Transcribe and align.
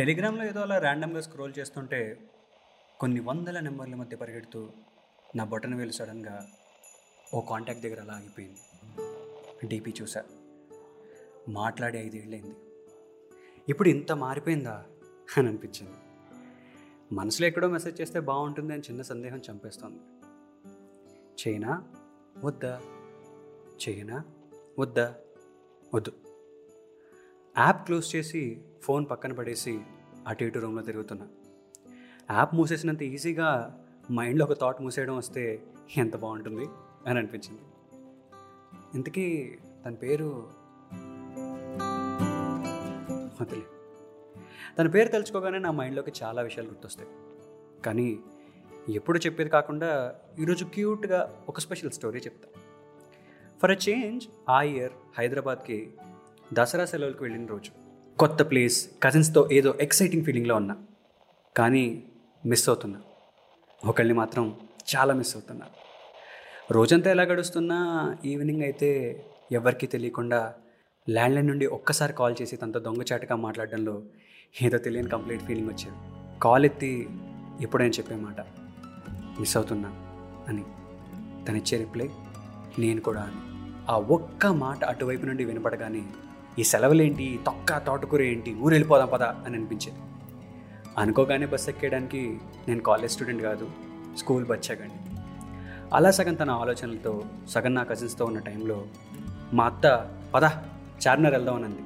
టెలిగ్రామ్లో 0.00 0.44
ఏదో 0.44 0.60
అలా 0.60 0.78
ర్యాండమ్గా 0.78 1.20
స్క్రోల్ 1.20 1.52
చేస్తుంటే 1.58 2.30
కొన్ని 3.00 3.20
వందల 3.20 3.60
నెంబర్ల 3.60 3.94
మధ్య 3.94 4.16
పరిగెడుతూ 4.16 4.68
నా 5.36 5.44
బటన్ 5.44 5.74
వేలు 5.74 5.92
సడన్గా 5.92 6.46
ఓ 7.34 7.40
కాంటాక్ట్ 7.40 7.82
దగ్గర 7.82 8.00
అలా 8.00 8.12
ఆగిపోయింది. 8.12 8.58
డీపీ 9.66 9.94
చూసా. 10.02 10.24
మాట్లాడి 11.48 11.98
ఐదేళ్ళైంది 11.98 12.54
ఇప్పుడు 13.68 13.88
ఇంత 13.88 14.12
మారిపోయిందా 14.12 14.84
అని 15.38 15.48
అనిపించింది. 15.48 15.96
మనసులో 17.14 17.48
ఎక్కడో 17.48 17.68
మెసేజ్ 17.68 18.00
చేస్తే 18.00 18.20
బాగుంటుంది 18.20 18.72
అని 18.72 18.82
చిన్న 18.82 19.02
సందేహం 19.02 19.42
చంపేస్తుంది. 19.50 20.00
చైనా 21.48 21.92
వద్దా? 22.38 22.80
చైనా 23.88 24.24
వద్దా? 24.78 25.14
వద్దు. 25.94 26.12
యాప్ 27.58 27.86
క్లోజ్ 27.86 28.16
చేసి 28.16 28.64
ఫోన్ 28.82 29.06
పక్కన 29.10 29.32
పడేసి 29.32 29.80
అటు 30.26 30.44
ఇటు 30.44 30.58
రూమ్లో 30.58 30.82
తిరుగుతున్నా. 30.82 31.28
యాప్ 32.30 32.54
మూసేసినంత 32.54 33.02
ఈజీగా 33.02 33.78
మైండ్లో 34.12 34.46
ఒక 34.46 34.60
థాట్ 34.60 34.82
మూసేయడం 34.82 35.16
వస్తే 35.16 35.62
ఎంత 35.96 36.16
బాగుంటుంది 36.16 36.66
అని 37.06 37.18
అనిపించింది. 37.18 37.60
ఇంతకీ 38.94 39.58
తన 39.86 39.94
పేరు? 39.94 40.50
వదిలే. 43.42 43.62
తన 44.78 44.88
పేరు 44.88 45.08
తెలుసుకోగానే 45.08 45.58
నా 45.58 45.70
మైండ్లోకి 45.70 46.12
చాలా 46.22 46.42
విషయాలు 46.42 46.68
గుర్తొస్తాయి. 46.68 47.08
కానీ 47.82 48.18
ఎప్పుడు 48.88 49.18
చెప్పేది 49.18 49.50
కాకుండా 49.50 50.14
ఈరోజు 50.38 50.64
క్యూట్గా 50.64 51.44
ఒక 51.48 51.60
స్పెషల్ 51.60 51.90
స్టోరీ 51.90 52.20
చెప్తా. 52.20 52.60
ఫర్ 53.62 53.70
అ 53.70 53.74
చేంజ్ 53.74 54.28
ఆ 54.48 54.62
ఇయర్ 54.62 54.92
హైదరాబాద్కి 55.18 55.94
దసరా 56.52 56.84
సెలవులకు 56.84 57.24
వెళ్ళిన 57.24 57.46
రోజు. 57.46 57.79
కొత్త 58.20 58.42
ప్లేస్ 58.42 58.90
కజిన్స్తో 59.02 59.48
ఏదో 59.52 59.74
ఎక్సైటింగ్ 59.80 60.24
ఫీలింగ్లో 60.24 60.56
ఉన్నా. 60.56 60.76
కానీ 61.56 62.02
మిస్ 62.46 62.68
అవుతున్నా. 62.68 63.00
ఒకళ్ళని 63.86 64.14
మాత్రం 64.14 64.56
చాలా 64.96 65.14
మిస్ 65.14 65.36
అవుతున్నా. 65.36 65.66
రోజంతా 66.70 67.10
ఎలా 67.10 67.22
గడుస్తున్నా 67.22 68.16
ఈవినింగ్ 68.24 68.62
అయితే 68.62 69.22
ఎవరికీ 69.52 69.86
తెలియకుండా 69.86 70.54
ల్యాండ్లైన్ 71.10 71.46
నుండి 71.46 71.66
ఒక్కసారి 71.66 72.12
కాల్ 72.12 72.36
చేసి 72.42 72.56
తనతో 72.56 72.78
దొంగచాటుగా 72.78 73.36
మాట్లాడడంలో 73.36 74.02
ఏదో 74.62 74.78
తెలియని 74.78 75.08
కంప్లీట్ 75.08 75.42
ఫీలింగ్ 75.42 75.68
వచ్చేది. 75.68 75.96
కాల్ 76.42 76.64
ఎత్తి 76.64 77.08
ఎప్పుడైనా 77.60 77.90
చెప్పే 77.90 78.14
మాట 78.14 78.40
మిస్ 79.40 79.56
అవుతున్నా 79.56 79.88
అని. 80.48 80.64
తనిచ్చే 81.46 81.78
రిప్లై 81.78 82.10
నేను 82.78 83.00
కూడా 83.00 83.22
అని. 83.22 83.36
ఆ 83.90 83.98
ఒక్క 83.98 84.46
మాట 84.46 84.84
అటువైపు 84.84 85.26
నుండి 85.26 85.44
వినపడగానే 85.44 86.02
ఈ 86.58 86.62
సెలవులేంటి? 86.62 87.40
తొక్క 87.46 87.78
తోటకూర 87.78 88.22
ఏంటి? 88.22 88.54
ఊరు 88.54 88.74
వెళ్ళిపోదాం 88.74 89.08
పదా 89.12 89.36
అని 89.46 89.56
అనిపించేది. 89.56 89.98
అనుకోగానే 90.98 91.46
బస్ 91.46 91.68
ఎక్కేయడానికి 91.68 92.38
నేను 92.68 92.80
కాలేజ్ 92.80 93.12
స్టూడెంట్ 93.12 93.42
కాదు 93.42 93.68
స్కూల్ 94.16 94.46
బచ్చాగండి 94.46 95.20
అలా 95.94 96.10
సగం 96.10 96.34
తన 96.34 96.50
ఆలోచనలతో 96.50 97.22
సగం 97.48 97.74
నా 97.74 97.82
కజిన్స్తో 97.82 98.24
ఉన్న 98.24 98.38
టైంలో 98.38 98.84
మా 99.52 99.64
అత్త 99.64 100.10
పద 100.34 100.44
చార్మినార్ 101.06 101.34
వెళ్దాం 101.34 101.64
అంది. 101.64 101.82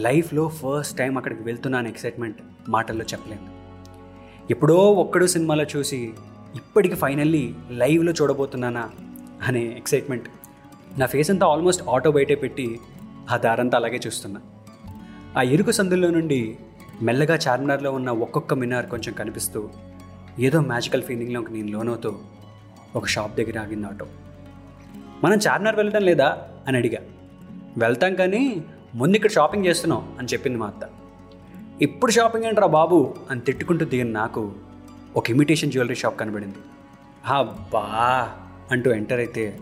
లైఫ్లో 0.00 0.48
ఫస్ట్ 0.48 0.98
టైం 0.98 1.16
అక్కడికి 1.16 1.42
వెళ్తున్నాను 1.42 1.88
ఎక్సైట్మెంట్ 1.88 2.36
మాటల్లో 2.68 3.04
చెప్పలేను 3.04 3.56
ఎప్పుడో 4.50 4.74
ఒక్కడు 4.74 5.26
సినిమాలో 5.26 5.64
చూసి 5.76 6.12
ఇప్పటికి 6.54 6.94
ఫైనల్లీ 6.94 7.54
లైవ్లో 7.70 8.12
చూడబోతున్నానా 8.12 8.90
అనే 9.46 9.64
ఎక్సైట్మెంట్ 9.64 10.28
నా 10.98 11.06
ఫేస్ 11.06 11.30
అంతా 11.30 11.46
ఆల్మోస్ట్ 11.46 11.88
ఆటో 11.88 12.10
బయటే 12.10 12.34
పెట్టి 12.34 12.80
ఆ 13.30 13.36
దారంతా 13.36 13.78
అలాగే 13.78 14.00
చూస్తున్నా. 14.06 14.40
ఆ 15.38 15.42
ఇరుకు 15.42 15.70
సందుల్లో 15.70 16.10
నుండి 16.10 16.58
మెల్లగా 17.02 17.38
చార్మినార్లో 17.48 17.92
ఉన్న 17.92 18.10
ఒక్కొక్క 18.10 18.54
మినార్ 18.54 18.86
కొంచెం 18.86 19.14
కనిపిస్తూ 19.14 19.68
ఏదో 20.38 20.60
మ్యాజికల్ 20.60 21.02
ఫీలింగ్లోకి 21.02 21.52
నేను 21.52 21.68
లోనవుతూ 21.68 22.18
ఒక 22.96 23.06
షాప్ 23.06 23.36
దగ్గర 23.36 23.58
ఆగింది 23.58 23.86
ఆటో. 23.86 24.06
మనం 25.24 25.36
చార్మినార్ 25.36 25.76
వెళ్ళడం 25.76 26.02
లేదా? 26.02 26.48
అని 26.68 26.76
అడిగా. 26.76 26.98
వెళ్తాం 27.78 28.14
కానీ 28.14 28.64
ముందు 28.94 29.16
ఇక్కడ 29.16 29.30
షాపింగ్ 29.30 29.66
చేస్తున్నాం 29.66 30.16
అని 30.18 30.28
చెప్పింది 30.32 30.58
మా 30.58 30.66
అత్త. 30.66 30.88
ఇప్పుడు 31.82 32.12
షాపింగ్ 32.12 32.44
ఏంట్రా 32.44 32.66
బాబు? 32.66 33.14
అని 33.30 33.40
తిట్టుకుంటూ 33.40 33.84
దిగిన 33.84 34.10
నాకు 34.10 34.52
ఒక 35.16 35.30
ఇమిటేషన్ 35.30 35.70
జ్యువెలరీ 35.70 35.94
షాప్ 35.94 36.20
కనబడింది. 36.20 36.56
బా 37.72 38.28
అంటూ 38.70 38.90
ఎంటర్ 38.90 39.18
అయితే 39.18 39.58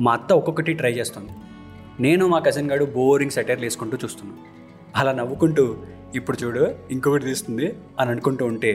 మా 0.00 0.12
అత్త 0.12 0.32
ఒక్కొక్కటి 0.32 0.72
ట్రై 0.72 0.92
చేస్తుంది. 0.92 1.30
నేను 2.04 2.24
మా 2.32 2.38
కజిన్ 2.46 2.68
గాడు 2.70 2.84
బోరింగ్ 2.96 3.34
సెటైర్లు 3.36 3.64
వేసుకుంటూ 3.64 3.96
చూస్తున్నాం. 4.02 4.36
అలా 4.96 5.12
నవ్వుకుంటూ 5.12 5.64
ఇప్పుడు 6.14 6.36
చూడు 6.42 6.62
ఇంకొకటి 6.90 7.24
తీస్తుంది 7.24 7.66
అని 8.00 8.10
అనుకుంటూ 8.10 8.44
ఉంటే 8.46 8.72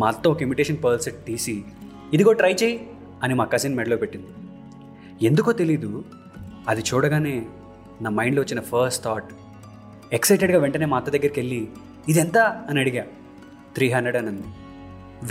మా 0.00 0.08
అత్త 0.08 0.28
ఒక 0.28 0.42
ఇమిటేషన్ 0.42 0.78
పర్ల్ 0.82 1.00
సెట్ 1.00 1.20
తీసి 1.26 1.54
ఇదిగో 2.14 2.32
ట్రై 2.32 2.52
చేయి 2.62 2.76
అని 3.22 3.34
మా 3.34 3.44
కజిన్ 3.44 3.76
మెడలో 3.78 3.96
పెట్టింది. 3.96 4.30
ఎందుకో 5.26 5.52
తెలీదు 5.52 5.90
అది 6.68 6.82
చూడగానే 6.90 7.34
నా 8.02 8.10
మైండ్లో 8.10 8.42
వచ్చిన 8.42 8.60
ఫస్ట్ 8.70 9.02
థాట్ 9.04 9.32
ఎక్సైటెడ్గా 10.12 10.58
వెంటనే 10.58 10.86
మా 10.92 10.96
అత్త 10.96 11.10
దగ్గరికి 11.16 11.40
వెళ్ళి 11.40 11.60
ఇది 12.08 12.20
ఎంత 12.20 12.38
అని 12.70 12.80
అడిగా. 12.80 13.04
త్రీ 13.74 13.86
హండ్రెడ్ 13.94 14.16
అని 14.16 14.28
అంది. 14.28 14.48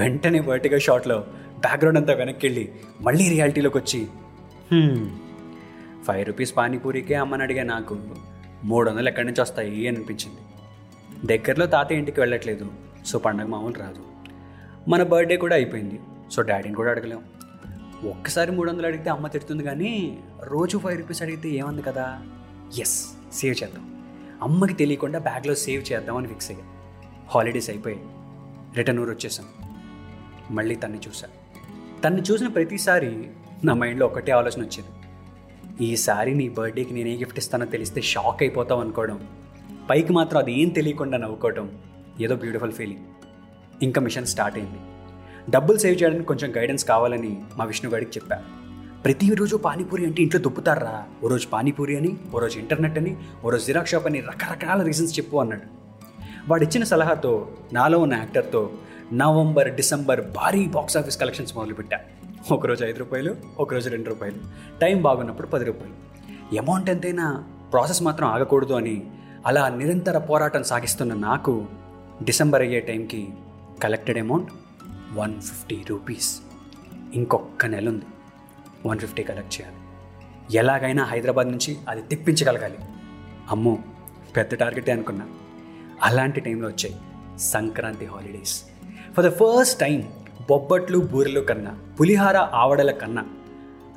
వెంటనే 0.01 0.39
వర్టిగా 0.49 0.77
షాట్లో 0.87 1.17
బ్యాక్గ్రౌండ్ 1.65 1.99
అంతా 2.01 2.13
వెనక్కి 2.13 2.43
వెళ్ళి 2.47 2.65
మళ్ళీ 3.01 3.25
రియాలిటీలోకి 3.35 3.77
వచ్చి 3.81 4.01
hmm, 4.71 4.97
ఫైవ్ 6.07 6.25
రూపీస్ 6.25 6.57
పానీపూరికే 6.57 7.15
అమ్మని 7.15 7.43
అడిగా 7.43 7.63
నాకు. 7.63 7.97
మూడు 8.63 8.89
వందలు 8.89 9.07
ఎక్కడి 9.09 9.27
నుంచి 9.27 9.41
వస్తాయి 9.41 9.87
అనిపించింది. 9.87 10.37
దగ్గరలో 11.25 11.65
తాతయ్య 11.65 11.99
ఇంటికి 11.99 12.19
వెళ్ళట్లేదు. 12.19 12.71
సో 13.05 13.19
పండగ 13.19 13.45
మామూలు 13.45 13.73
రాదు. 13.73 14.05
మన 14.87 15.03
బర్త్డే 15.03 15.37
కూడా 15.37 15.55
అయిపోయింది. 15.55 15.99
సో 16.31 16.41
డాడీని 16.41 16.75
కూడా 16.75 16.91
అడగలేం. 16.91 17.19
ఒక్కసారి 18.09 18.51
మూడు 18.51 18.71
వందలు 18.71 18.87
అడిగితే 18.87 19.09
అమ్మ 19.09 19.27
తిడుతుంది 19.27 19.63
కానీ 19.63 20.19
రోజు 20.43 20.77
ఫైవ్ 20.77 20.97
రూపీస్ 20.97 21.21
అడిగితే 21.21 21.49
ఏమంది 21.49 21.81
కదా? 21.81 22.21
ఎస్ 22.79 23.05
సేవ్ 23.33 23.63
చేద్దాం. 23.63 24.03
అమ్మకి 24.41 24.73
తెలియకుండా 24.73 25.19
బ్యాగ్లో 25.19 25.55
సేవ్ 25.55 25.93
చేద్దామని 25.93 26.27
ఫిక్స్ 26.27 26.51
అయ్యా. 26.51 26.65
హాలిడేస్ 27.29 27.69
అయిపోయాయి. 27.69 28.03
రిటర్న్ 28.77 29.01
ఊరు 29.01 29.09
వచ్చేసాం. 29.09 29.45
మళ్ళీ 30.51 30.75
తన్ని 30.75 30.97
చూసా. 30.97 31.27
తన్ని 32.03 32.21
చూసిన 32.21 32.47
ప్రతిసారి 32.47 33.27
నా 33.63 33.73
మైండ్లో 33.73 34.05
ఒకటే 34.05 34.31
ఆలోచన 34.31 34.61
వచ్చేది. 34.61 35.02
ఈసారి 35.81 36.35
నీ 36.35 36.49
బర్త్డేకి 36.49 36.93
నేను 36.93 37.09
గిఫ్ట్ 37.09 37.37
ఇస్తానో 37.37 37.65
తెలిస్తే 37.65 38.01
షాక్ 38.01 38.43
అయిపోతావు 38.43 38.81
అనుకోవడం. 38.81 39.27
పైకి 39.89 40.13
మాత్రం 40.13 40.41
అది 40.41 40.61
ఏం 40.61 40.69
తెలియకుండా 40.69 41.17
నవ్వుకోవడం. 41.17 41.77
ఏదో 42.21 42.35
బ్యూటిఫుల్ 42.35 42.71
ఫీలింగ్ 42.71 42.99
ఇంకా 43.83 44.01
మిషన్ 44.01 44.25
స్టార్ట్ 44.25 44.57
అయింది. 44.57 44.77
డబ్బులు 45.49 45.77
సేవ్ 45.77 46.03
చేయడానికి 46.03 46.27
కొంచెం 46.27 46.53
గైడెన్స్ 46.57 46.85
కావాలని 46.85 47.41
మా 47.57 47.65
విష్ణుగాడికి 47.65 48.11
చెప్పా. 48.19 48.43
ప్రతిరోజు 49.05 49.55
పానీపూరి 49.55 50.05
అంటే 50.05 50.23
ఇంట్లో 50.23 50.41
దుప్పుతారా 50.41 51.03
ఓ 51.23 51.27
రోజు 51.27 51.47
పానీపూరి 51.47 51.97
అని 51.97 52.17
ఓ 52.35 52.39
రోజు 52.39 52.59
ఇంటర్నెట్ 52.59 52.97
అని 52.97 53.17
ఓ 53.45 53.49
రోజు 53.49 53.65
జిరాక్ 53.65 53.87
షాప్ 53.87 54.07
అని 54.07 54.19
రకరకాల 54.19 54.81
రీజన్స్ 54.81 55.19
చెప్పు 55.19 55.37
అన్నాడు. 55.37 55.61
వాడు 56.47 56.63
ఇచ్చిన 56.63 56.83
సలహాతో 56.83 57.51
నాలో 57.73 57.99
ఉన్న 57.99 58.13
యాక్టర్తో 58.13 58.71
నవంబర్ 59.13 59.75
డిసెంబర్ 59.75 60.21
భారీ 60.21 60.65
బాక్స్ 60.65 60.97
ఆఫీస్ 60.97 61.17
కలెక్షన్స్ 61.17 61.57
మొదలుపెట్టా. 61.57 61.97
ఒకరోజు 62.51 62.85
ఐదు 62.85 62.99
రూపాయలు 62.99 63.35
ఒకరోజు 63.59 63.89
రెండు 63.89 64.09
రూపాయలు. 64.09 64.37
టైం 64.81 65.01
బాగున్నప్పుడు 65.01 65.47
పది 65.47 65.65
రూపాయలు. 65.65 65.93
అమౌంట్ 66.57 66.89
ఎంతైనా 66.89 67.43
ప్రాసెస్ 67.71 68.03
మాత్రం 68.03 68.27
ఆగకూడదు 68.27 68.73
అని 68.73 69.03
అలా 69.45 69.69
నిరంతర 69.69 70.17
పోరాటం 70.17 70.63
సాగిస్తున్న 70.63 71.13
నాకు 71.13 71.65
డిసెంబర్ 72.23 72.61
అయ్యే 72.61 72.79
టైంకి 72.79 73.29
collected 73.83 74.17
amount 74.17 74.51
one 75.13 75.41
fifty 75.41 75.83
rupees. 75.89 76.39
ఇంకొక 77.13 77.65
నెల 77.65 77.89
ఉంది 77.89 78.05
వన్ 78.85 78.99
ఫిఫ్టీ 78.99 79.23
కలెక్ట్ 79.23 79.61
చేయాలి. 79.61 79.77
ఎలాగైనా 80.57 81.03
హైదరాబాద్ 81.03 81.47
నుంచి 81.47 81.77
అది 81.89 82.01
తెప్పించగలగాలి. 82.01 82.77
అమ్మో 83.49 83.77
పెద్ద 84.35 84.55
టార్గెటే 84.55 84.91
అనుకున్నా. 84.91 85.27
అలాంటి 86.03 86.39
టైంలో 86.39 86.67
వచ్చాయి 86.67 86.95
Sankranti 87.37 88.05
holidays. 88.05 88.63
For 89.17 89.25
the 89.25 89.29
first 89.29 89.79
time 89.79 90.13
బొబ్బట్లు 90.49 90.97
బూరెలు 90.97 91.39
కన్నా 91.39 91.79
పులిహార 91.99 92.37
ఆవడల 92.37 92.91
కన్నా 92.91 93.25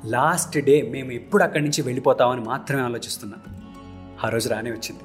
లాస్ట్ 0.05 0.57
డే 0.57 0.81
మేము 0.81 1.11
ఎప్పుడు 1.11 1.43
అక్కడి 1.43 1.63
నుంచి 1.63 1.81
వెళ్ళిపోతామని 1.81 2.41
మాత్రమే 2.41 2.81
ఆలోచిస్తున్నా. 2.81 3.37
ఆ 4.25 4.29
రోజు 4.29 4.49
రానే 4.49 4.71
వచ్చింది. 4.71 5.01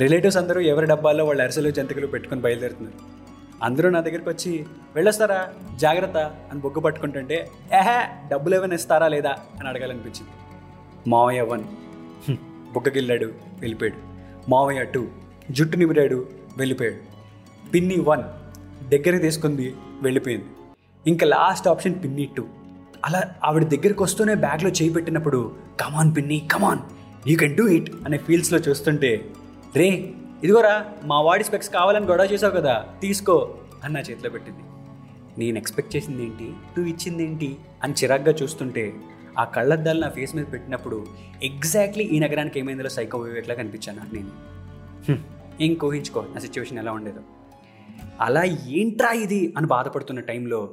రిలేటివ్స్ 0.00 0.36
అందరూ 0.36 0.60
ఎవరి 0.60 0.86
డబ్బాల్లో 0.86 1.24
వాళ్ళ 1.24 1.42
అరిసెలు 1.42 1.70
జంతికలు 1.70 2.06
పెట్టుకొని 2.06 2.40
బయలుదేరుతున్నారు. 2.40 2.96
అందరూ 3.64 3.90
నా 3.90 4.00
దగ్గరికి 4.00 4.28
వచ్చి 4.28 4.66
వెళ్ళొస్తారా? 4.94 5.48
జాగ్రత్త 5.76 6.16
అని 6.50 6.60
బొగ్గు 6.60 6.80
పట్టుకుంటుంటే 6.80 7.48
ఏహే 7.74 8.28
డబ్బులు 8.28 8.54
ఏమైనా 8.54 8.74
ఇస్తారా 8.74 9.08
లేదా? 9.08 9.30
అని 9.30 9.68
అడగాలనిపించింది. 9.68 10.30
మావయ్య 11.10 11.40
వన్ 11.40 11.64
హ్మ్, 12.28 12.36
బుగ్గగిల్లాడు 12.72 13.26
వెళ్ళిపోయాడు. 13.60 13.96
మావయ్య 14.50 14.84
టూ 14.84 15.06
జుట్టు 15.50 15.76
నిమిరాడు 15.76 16.28
వెళ్ళిపోయాడు. 16.56 16.96
పిన్ని 17.70 18.00
వన్ 18.00 18.22
దగ్గర 18.88 19.18
తీసుకుంది 19.18 19.74
వెళ్ళిపోయింది. 20.02 20.48
ఇంకా 21.06 21.26
లాస్ట్ 21.26 21.68
ఆప్షన్ 21.68 22.04
పిన్ని 22.04 22.28
టూ 22.36 22.44
అలా 23.04 23.34
ఆవిడ 23.44 23.64
దగ్గరికి 23.64 24.02
వస్తూనే 24.02 24.34
బ్యాగ్లో 24.34 24.70
చేయి 24.70 24.90
పెట్టినప్పుడు 24.90 25.56
కమాన్ 25.80 26.16
పిన్ని 26.16 26.48
come on 26.50 26.80
you 27.30 27.36
can 27.38 27.56
do 27.56 27.68
it 27.68 27.90
అనే 28.06 28.18
ఫీల్స్లో 28.18 28.58
చూస్తుంటే 28.58 29.24
రే 29.76 30.14
ఇదిగోరా 30.44 30.86
మా 31.04 31.20
వాడి 31.20 31.44
స్పెక్స్ 31.44 31.68
కావాలని 31.68 32.06
గొడవ 32.06 32.24
చేసావు 32.24 32.52
కదా 32.52 32.84
తీసుకో 33.02 33.54
అని 33.84 33.94
నా 33.94 34.00
చేతిలో 34.00 34.30
పెట్టింది. 34.30 34.62
నేను 35.38 35.58
ఎక్స్పెక్ట్ 35.58 35.96
చేసింది 35.96 36.22
ఏంటి 36.22 36.44
నువ్వు 36.44 36.86
ఇచ్చింది 36.86 37.24
ఏంటి 37.24 37.56
అని 37.82 37.92
చిరాగ్గా 37.92 38.32
చూస్తుంటే 38.32 38.92
ఆ 39.38 39.44
కళ్ళద్దాలు 39.44 40.00
నా 40.00 40.08
ఫేస్ 40.08 40.36
మీద 40.36 40.44
పెట్టినప్పుడు 40.52 41.06
ఎగ్జాక్ట్లీ 41.42 42.04
ఈ 42.04 42.18
నగరానికి 42.18 42.58
ఏమైందో 42.58 42.88
సైకో 42.88 43.18
వివేక్లా 43.18 43.54
కనిపించాను 43.54 44.00
నేను. 44.12 44.32
హ్మ్, 45.08 45.18
ఏం 45.60 45.74
కోహించుకో 45.74 46.20
నా 46.34 46.40
సిచ్యువేషన్ 46.40 46.78
ఎలా 46.78 46.92
ఉండేదో. 46.92 47.22
అలా 48.20 48.44
ఏంట్రా 48.44 49.12
ఇది 49.12 49.54
అని 49.56 49.66
బాధపడుతున్న 49.66 50.20
టైంలో 50.20 50.70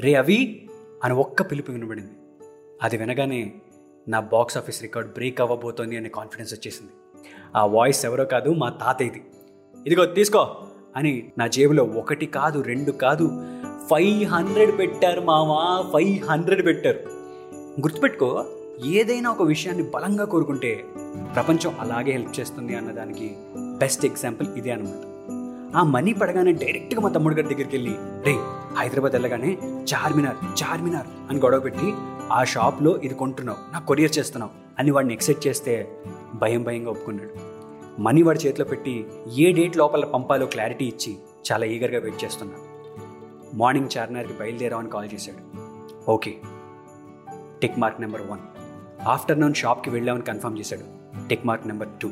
రే 0.00 0.14
అవి 0.14 0.68
అని 1.04 1.14
ఒక్క 1.14 1.42
పిలుపు 1.42 1.72
వినబడింది. 1.72 2.12
అది 2.82 2.96
వినగానే 2.96 3.52
నా 4.08 4.20
బాక్స్ 4.20 4.56
ఆఫీస్ 4.56 4.82
రికార్డ్ 4.82 5.12
బ్రేక్ 5.12 5.40
అవ్వబోతోంది 5.40 5.96
అనే 5.96 6.08
కాన్ఫిడెన్స్ 6.08 6.54
వచ్చేసింది. 6.54 6.92
ఆ 7.56 7.66
వాయిస్ 7.66 8.04
ఎవరో 8.04 8.24
కాదు 8.24 8.50
మా 8.50 8.68
తాతయ్యది. 8.68 9.24
ఇదిగో 9.86 10.04
తీసుకో 10.04 10.56
అని 10.96 11.32
నా 11.38 11.46
జేబులో 11.46 11.84
ఒకటి 11.84 12.26
కాదు 12.26 12.60
రెండు 12.60 12.90
కాదు 12.90 13.30
ఫైవ్ 13.90 14.24
హండ్రెడ్ 14.24 14.78
పెట్టారు 14.78 15.20
మామా 15.20 15.90
ఫైవ్ 15.92 16.28
హండ్రెడ్ 16.28 16.66
పెట్టారు. 16.66 16.98
గుర్తుపెట్టుకో 17.80 18.44
ఏదైనా 18.84 19.30
ఒక 19.30 19.42
విషయాన్ని 19.42 19.82
బలంగా 19.82 20.24
కోరుకుంటే 20.24 20.84
ప్రపంచం 21.34 21.80
అలాగే 21.80 22.12
హెల్ప్ 22.12 22.40
చేస్తుంది 22.40 22.76
అన్నదానికి 22.76 23.34
బెస్ట్ 23.56 24.06
ఎగ్జాంపుల్ 24.06 24.48
ఇదే 24.56 24.70
అనమాట 24.70 25.11
ఆ 25.76 25.82
మనీ 25.82 26.12
పడగానే 26.12 26.52
డైరెక్ట్గా 26.52 27.00
మా 27.00 27.08
తమ్ముడు 27.08 27.34
గారి 27.34 27.54
దగ్గరికి 27.54 27.76
వెళ్ళి 27.76 27.94
రే 28.22 28.32
హైదరాబాద్ 28.76 29.12
వెళ్ళగానే 29.12 29.58
చార్మినార్ 29.92 30.62
చార్మినార్ 30.62 31.06
అని 31.30 31.38
గొడవ 31.38 31.60
పెట్టి 31.60 31.92
ఆ 32.32 32.44
షాప్లో 32.44 32.98
ఇది 32.98 33.14
కొంటున్నావు 33.14 33.72
నాకు 33.72 33.86
కొరియర్ 33.86 34.18
చేస్తున్నావు 34.18 34.52
అని 34.78 34.90
వాడిని 34.90 35.14
ఎక్సెప్ట్ 35.14 35.46
చేస్తే 35.46 35.96
భయం 36.34 36.62
భయంగా 36.62 36.90
ఒప్పుకున్నాడు. 36.90 37.30
మనీ 38.00 38.22
వాడి 38.22 38.38
చేతిలో 38.46 38.64
పెట్టి 38.64 39.06
ఏ 39.36 39.52
డేట్ 39.52 39.76
లోపల 39.76 40.04
పంపాలో 40.04 40.46
క్లారిటీ 40.46 40.84
ఇచ్చి 40.84 41.16
చాలా 41.52 41.66
ఈగర్గా 41.66 42.00
వెయిట్ 42.00 42.24
చేస్తున్నా. 42.24 42.54
మార్నింగ్ 43.54 43.88
చార్మినార్కి 43.98 44.32
బయలుదేరామని 44.32 44.90
కాల్ 44.90 45.08
చేశాడు. 45.14 45.42
Okay 46.10 46.34
tick 47.62 47.78
mark 47.78 48.00
number 48.00 48.22
one. 48.22 48.40
Afternoon 49.06 49.54
షాప్కి 49.54 49.90
వెళ్ళామని 49.90 50.22
కన్ఫర్మ్ 50.22 50.58
చేశాడు. 50.58 50.84
Tick 51.28 51.46
mark 51.46 51.66
number 51.66 51.88
two. 52.02 52.10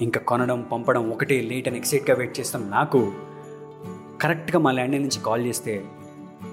ఇంకా 0.00 0.20
కొనడం 0.20 0.62
పంపడం 0.62 1.10
ఒకటే 1.10 1.40
లేట్ 1.40 1.68
అని 1.68 1.76
ఎక్సైట్గా 1.76 2.16
వెయిట్ 2.16 2.40
చేస్తాం. 2.40 2.70
నాకు 2.70 3.12
కరెక్ట్గా 4.22 4.58
మా 4.58 4.72
ల్యాండ్ 4.72 4.96
నుంచి 4.96 5.24
కాల్ 5.24 5.46
చేస్తే 5.46 5.84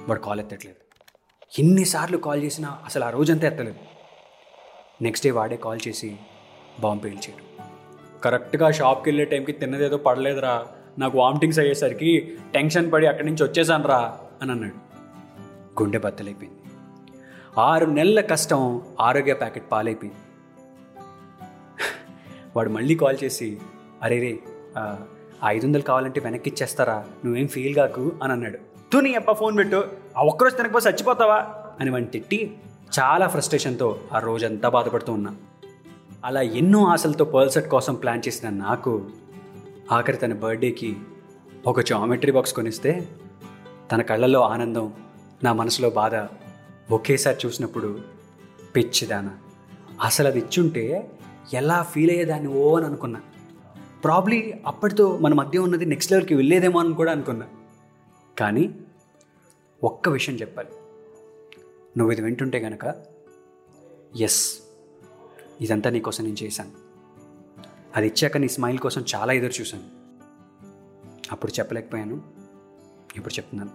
వాడు 0.10 0.20
కాల్ 0.20 0.40
ఎత్తట్లేదు. 0.40 0.78
ఎన్నిసార్లు 1.60 2.18
కాల్ 2.18 2.44
చేసినా 2.44 2.80
అసలు 2.86 3.04
ఆ 3.04 3.10
రోజంతా 3.10 3.48
ఎత్తలేదు. 3.48 3.78
నెక్స్ట్ 5.02 5.28
డే 5.28 5.32
వాడే 5.32 5.58
కాల్ 5.58 5.80
చేసి 5.88 6.18
బాంబు 6.80 7.02
పేల్చాడు 7.02 7.46
కరెక్ట్గా 8.22 8.72
షాప్కి 8.72 9.10
వెళ్ళే 9.10 9.26
టైంకి 9.26 9.52
తిన్నదేదో 9.52 9.98
పడలేదురా. 9.98 10.68
నాకు 11.00 11.18
వామిటింగ్స్ 11.18 11.60
అయ్యేసరికి 11.60 12.38
టెన్షన్ 12.54 12.92
పడి 12.92 13.08
అక్కడి 13.08 13.28
నుంచి 13.28 13.44
వచ్చేసాను 13.44 13.88
రా 13.88 14.18
అని 14.42 14.52
అన్నాడు. 14.52 14.76
గుండె 15.82 15.98
బద్దలైపోయింది. 15.98 16.60
ఆరు 17.58 17.86
నెలల 17.86 18.22
కష్టం 18.22 18.82
ఆరోగ్య 19.00 19.34
ప్యాకెట్ 19.34 19.72
పాలైపోయింది. 19.72 20.25
వాడు 22.56 22.70
మళ్ళీ 22.70 22.96
కాల్ 22.96 23.18
చేసి 23.24 23.58
అరే 24.04 24.20
రే 24.20 24.40
ఐదు 25.46 25.66
వందలు 25.66 25.82
కావాలంటే 25.82 26.20
వెనక్కి 26.20 26.50
ఇచ్చేస్తారా? 26.50 27.06
నువ్వేం 27.26 27.48
ఫీల్ 27.48 27.76
కాకు 27.76 28.12
అని 28.24 28.34
అన్నాడు. 28.34 28.58
తూ 28.94 29.02
నీ 29.02 29.14
అప్ప 29.14 29.32
ఫోన్ 29.32 29.58
పెట్టు. 29.58 29.88
ఆ 30.18 30.22
ఒక్కరోజు 30.24 30.56
తినకపోతే 30.56 30.90
చచ్చిపోతావా? 30.90 31.56
అని 31.80 31.90
వాడిని 31.90 32.12
తిట్టి 32.12 32.58
చాలా 33.00 33.28
ఫ్రస్ట్రేషన్తో 33.28 34.00
ఆ 34.14 34.20
రోజంతా 34.20 34.70
బాధపడుతూ 34.70 35.14
ఉన్నా. 35.14 35.36
అలా 36.26 36.42
ఎన్నో 36.42 36.86
ఆశలతో 36.86 37.26
పర్ల్సెట్ 37.26 37.70
కోసం 37.70 37.96
ప్లాన్ 37.96 38.22
చేసిన 38.28 38.50
నాకు 38.50 39.06
ఆఖరి 39.92 40.18
తన 40.18 40.34
బర్త్డేకి 40.34 40.96
ఒక 41.68 41.82
జామెట్రీ 41.82 42.32
బాక్స్ 42.32 42.54
కొనిస్తే 42.54 43.08
తన 43.92 44.02
కళ్ళల్లో 44.02 44.42
ఆనందం 44.42 44.94
నా 45.44 45.54
మనసులో 45.54 45.90
బాధ 45.90 46.12
ఒకేసారి 46.92 47.38
చూసినప్పుడు 47.46 48.00
పిచ్చిదాన. 48.76 49.30
అసలు 50.02 50.28
అది 50.28 50.40
ఇచ్చుంటే 50.40 51.12
ఎలా 51.54 51.84
ఫీల్ 51.84 52.12
అయ్యేదాన్ని 52.12 52.50
ఓ 52.50 52.78
అని 52.78 52.86
అనుకున్నా. 52.86 53.22
ప్రాబ్లీ 54.04 54.54
అప్పటితో 54.66 55.18
మన 55.18 55.34
మధ్య 55.34 55.60
ఉన్నది 55.60 55.86
నెక్స్ట్ 55.86 56.12
లెవెల్కి 56.12 56.36
వెళ్ళేదేమో 56.36 56.80
అని 56.80 56.94
కూడా 56.94 57.12
అనుకున్నా. 57.12 57.48
కానీ 58.40 58.80
ఒక్క 59.84 60.10
విషయం 60.10 60.36
చెప్పాలి. 60.36 60.70
నువ్వు 61.98 62.12
ఇది 62.12 62.22
వింటుంటే 62.22 62.60
కనుక 62.60 62.96
ఎస్ 64.18 64.60
ఇదంతా 65.62 65.90
నీకోసం 65.90 66.24
నేను 66.24 66.44
చేశాను. 66.44 66.72
అది 67.96 68.08
ఇచ్చాక 68.08 68.38
నీ 68.38 68.48
స్మైల్ 68.48 68.78
కోసం 68.78 69.06
చాలా 69.16 69.34
ఎదురు 69.34 69.62
చూశాను. 69.62 69.84
అప్పుడు 71.32 71.52
చెప్పలేకపోయాను. 71.52 72.22
ఇప్పుడు 73.16 73.34
చెప్తున్నాను. 73.34 73.72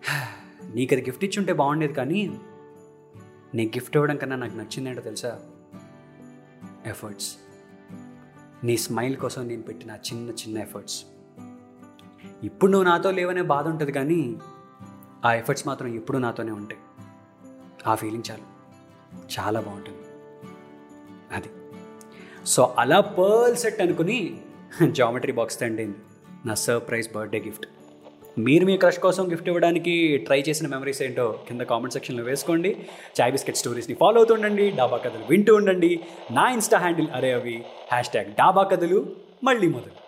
నీకు 0.74 0.94
అది 0.94 1.02
గిఫ్ట్ 1.02 1.24
ఇచ్చుంటే 1.24 1.52
బాగుండేది 1.52 1.92
కానీ 1.92 2.38
నీకు 3.54 3.78
గిఫ్ట్ 3.78 3.96
ఇవ్వడం 3.96 4.16
కన్నా 4.16 4.36
నాకు 4.36 4.56
నచ్చిందేంటో 4.56 5.00
తెలుసా? 5.00 5.40
ఎఫర్ట్స్ 6.86 7.36
నీ 8.64 8.76
స్మైల్ 8.76 9.16
కోసం 9.16 9.48
నేను 9.48 9.62
పెట్టిన 9.62 9.90
చిన్న 9.90 10.30
చిన్న 10.30 10.58
ఎఫర్ట్స్ 10.58 11.04
ఇప్పుడు 12.44 12.70
నువ్వు 12.70 12.88
నాతో 12.88 13.10
లేవనే 13.10 13.42
బాధ 13.42 13.68
ఉంటుంది 13.68 13.92
కానీ 13.92 14.40
ఆ 15.24 15.32
ఎఫర్ట్స్ 15.34 15.66
మాత్రం 15.66 15.88
ఎప్పుడూ 15.94 16.18
నాతోనే 16.18 16.50
ఉంటాయి. 16.50 16.80
ఆ 17.86 17.94
ఫీలింగ్ 17.94 18.22
చాలు. 18.30 18.42
చాలా 19.40 19.60
బాగుంటుంది. 19.60 19.98
అది. 21.32 21.50
సో 22.46 22.74
అలా 22.78 23.00
పర్ల్ 23.00 23.56
సెట్ 23.56 23.80
అనుకుని 23.80 24.40
జామెట్రీ 24.90 25.32
బాక్స్ 25.32 25.60
తండింది 25.60 25.96
నా 26.46 26.54
సర్ప్రైజ్ 26.54 27.12
బర్త్డే 27.12 27.40
గిఫ్ట్ 27.40 27.66
మీరు 28.38 28.64
మీ 28.64 28.76
క్రష్ 28.76 28.98
కోసం 28.98 29.30
గిఫ్ట్ 29.30 29.48
ఇవ్వడానికి 29.48 30.16
ట్రై 30.16 30.44
చేసిన 30.48 30.66
మెమరీస్ 30.66 31.02
ఏంటో 31.02 31.38
కింద 31.48 31.60
కామెంట్ 31.60 31.92
సెక్షన్లో 31.92 32.24
వేసుకోండి. 32.24 32.76
చాయ్ 33.20 33.32
బిస్కెట్ 33.32 33.56
స్టోరీస్ని 33.56 33.96
ఫాలో 34.00 34.16
అవుతూ 34.16 34.34
ఉండండి. 34.34 34.70
డాబా 34.70 34.96
కథలు 34.96 35.24
వింటూ 35.30 35.54
ఉండండి. 35.54 36.00
నా 36.30 36.50
ఇన్స్టా 36.50 36.78
హ్యాండిల్ 36.78 37.08
అరే 37.14 37.32
అవి 37.32 37.64
హ్యాష్ 37.90 38.08
ట్యాగ్ 38.08 38.26
డాబా 38.26 38.62
కథలు 38.62 39.06
మళ్ళీ 39.44 39.68
మొదలు. 39.68 39.99